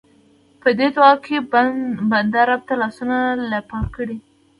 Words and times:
په 0.61 0.69
دې 0.77 0.87
دعا 0.95 1.11
کې 1.25 1.37
بنده 2.11 2.41
رب 2.49 2.61
ته 2.67 2.73
لاسونه 2.81 3.17
لپه 3.51 3.77
کړي. 3.95 4.17